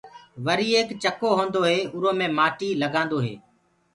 وري 0.45 0.67
ايڪ 0.75 0.89
ڇڪو 1.03 1.29
هوندو 1.39 1.61
هي 1.69 1.79
اُرو 1.95 2.11
مي 2.19 2.27
مآٽي 2.37 2.69
لگآندو 2.83 3.17
هي۔ 3.25 3.33